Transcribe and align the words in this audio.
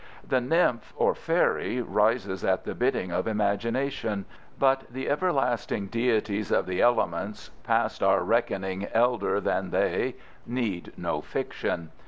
The 0.27 0.41
nymph 0.41 0.93
or 0.97 1.13
fairy 1.13 1.79
rises 1.79 2.43
at 2.43 2.63
the 2.63 2.73
bidding 2.73 3.11
of 3.11 3.27
imagination, 3.27 4.25
but 4.57 4.87
the 4.91 5.07
everlasting 5.07 5.89
deities 5.89 6.49
of 6.49 6.65
the 6.65 6.81
elements, 6.81 7.51
past 7.63 8.01
our 8.01 8.23
reckoning 8.23 8.87
elder 8.93 9.39
than 9.39 9.69
they, 9.69 10.15
need 10.47 10.91
no 10.97 11.21
fiction. 11.21 11.91